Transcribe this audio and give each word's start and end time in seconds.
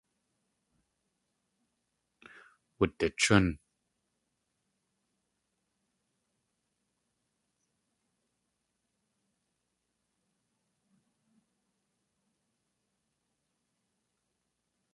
Wudichún. 2.77 3.45